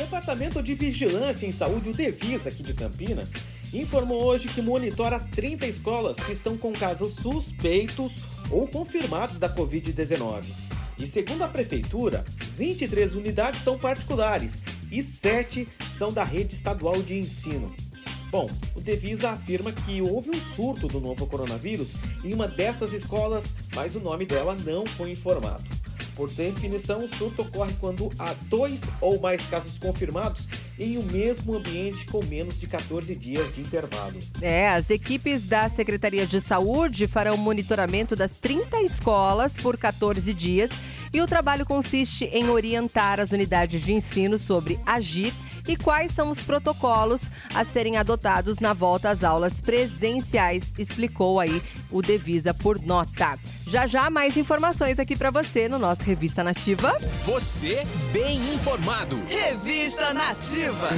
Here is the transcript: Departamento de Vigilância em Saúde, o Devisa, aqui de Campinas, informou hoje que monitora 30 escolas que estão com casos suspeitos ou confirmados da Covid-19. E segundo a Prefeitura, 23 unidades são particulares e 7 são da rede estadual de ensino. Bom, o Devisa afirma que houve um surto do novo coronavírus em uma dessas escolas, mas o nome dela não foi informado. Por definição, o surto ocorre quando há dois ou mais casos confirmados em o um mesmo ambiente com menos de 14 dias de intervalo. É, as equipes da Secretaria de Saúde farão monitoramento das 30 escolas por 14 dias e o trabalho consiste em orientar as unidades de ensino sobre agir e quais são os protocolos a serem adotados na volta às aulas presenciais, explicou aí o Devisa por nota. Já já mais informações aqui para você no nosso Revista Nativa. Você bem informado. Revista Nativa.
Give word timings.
Departamento 0.00 0.62
de 0.62 0.72
Vigilância 0.72 1.46
em 1.46 1.52
Saúde, 1.52 1.90
o 1.90 1.92
Devisa, 1.92 2.48
aqui 2.48 2.62
de 2.62 2.72
Campinas, 2.72 3.32
informou 3.70 4.24
hoje 4.24 4.48
que 4.48 4.62
monitora 4.62 5.20
30 5.20 5.66
escolas 5.66 6.16
que 6.16 6.32
estão 6.32 6.56
com 6.56 6.72
casos 6.72 7.16
suspeitos 7.16 8.22
ou 8.50 8.66
confirmados 8.66 9.38
da 9.38 9.54
Covid-19. 9.54 10.44
E 10.98 11.06
segundo 11.06 11.44
a 11.44 11.48
Prefeitura, 11.48 12.24
23 12.56 13.14
unidades 13.14 13.62
são 13.62 13.78
particulares 13.78 14.62
e 14.90 15.02
7 15.02 15.68
são 15.94 16.10
da 16.10 16.24
rede 16.24 16.54
estadual 16.54 17.02
de 17.02 17.18
ensino. 17.18 17.70
Bom, 18.30 18.50
o 18.74 18.80
Devisa 18.80 19.32
afirma 19.32 19.70
que 19.70 20.00
houve 20.00 20.30
um 20.30 20.40
surto 20.40 20.88
do 20.88 20.98
novo 20.98 21.26
coronavírus 21.26 21.96
em 22.24 22.32
uma 22.32 22.48
dessas 22.48 22.94
escolas, 22.94 23.54
mas 23.74 23.94
o 23.94 24.00
nome 24.00 24.24
dela 24.24 24.56
não 24.64 24.86
foi 24.86 25.10
informado. 25.10 25.79
Por 26.20 26.28
definição, 26.28 27.02
o 27.02 27.08
surto 27.08 27.40
ocorre 27.40 27.72
quando 27.80 28.12
há 28.18 28.34
dois 28.42 28.82
ou 29.00 29.18
mais 29.20 29.46
casos 29.46 29.78
confirmados 29.78 30.46
em 30.78 30.98
o 30.98 31.00
um 31.00 31.04
mesmo 31.04 31.56
ambiente 31.56 32.04
com 32.04 32.22
menos 32.26 32.60
de 32.60 32.66
14 32.66 33.14
dias 33.14 33.50
de 33.54 33.62
intervalo. 33.62 34.18
É, 34.42 34.68
as 34.68 34.90
equipes 34.90 35.46
da 35.46 35.66
Secretaria 35.70 36.26
de 36.26 36.38
Saúde 36.38 37.06
farão 37.06 37.38
monitoramento 37.38 38.14
das 38.14 38.38
30 38.38 38.82
escolas 38.82 39.56
por 39.56 39.78
14 39.78 40.34
dias 40.34 40.70
e 41.10 41.22
o 41.22 41.26
trabalho 41.26 41.64
consiste 41.64 42.26
em 42.26 42.50
orientar 42.50 43.18
as 43.18 43.32
unidades 43.32 43.82
de 43.82 43.94
ensino 43.94 44.36
sobre 44.36 44.78
agir 44.84 45.32
e 45.70 45.76
quais 45.76 46.10
são 46.10 46.30
os 46.30 46.42
protocolos 46.42 47.30
a 47.54 47.64
serem 47.64 47.96
adotados 47.96 48.58
na 48.58 48.72
volta 48.72 49.08
às 49.08 49.22
aulas 49.22 49.60
presenciais, 49.60 50.74
explicou 50.76 51.38
aí 51.38 51.62
o 51.92 52.02
Devisa 52.02 52.52
por 52.52 52.82
nota. 52.82 53.38
Já 53.68 53.86
já 53.86 54.10
mais 54.10 54.36
informações 54.36 54.98
aqui 54.98 55.16
para 55.16 55.30
você 55.30 55.68
no 55.68 55.78
nosso 55.78 56.02
Revista 56.02 56.42
Nativa. 56.42 56.98
Você 57.24 57.86
bem 58.12 58.52
informado. 58.52 59.22
Revista 59.28 60.12
Nativa. 60.12 60.90